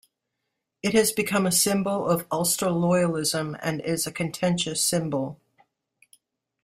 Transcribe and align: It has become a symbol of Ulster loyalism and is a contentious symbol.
It 0.81 0.95
has 0.95 1.11
become 1.11 1.45
a 1.45 1.51
symbol 1.51 2.07
of 2.09 2.25
Ulster 2.31 2.69
loyalism 2.71 3.55
and 3.61 3.79
is 3.81 4.07
a 4.07 4.11
contentious 4.11 4.83
symbol. 4.83 5.39